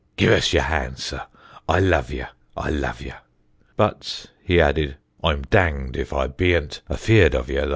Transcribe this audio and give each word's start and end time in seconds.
"Give 0.15 0.31
us 0.31 0.51
yer 0.51 0.61
hand, 0.61 0.97
sir, 0.97 1.21
I 1.69 1.79
love 1.79 2.11
ye, 2.11 2.23
I 2.57 2.71
love 2.71 3.01
ye," 3.03 3.13
but, 3.77 4.25
he 4.43 4.59
added, 4.59 4.97
"I'm 5.23 5.43
danged 5.43 5.95
if 5.95 6.11
I 6.11 6.25
beant 6.25 6.81
afeared 6.89 7.35
of 7.35 7.51
ye, 7.51 7.57
though." 7.57 7.69